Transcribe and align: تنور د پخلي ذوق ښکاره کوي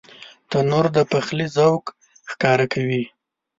تنور 0.49 0.85
د 0.95 0.97
پخلي 1.11 1.47
ذوق 1.55 1.83
ښکاره 2.31 2.65
کوي 2.73 3.03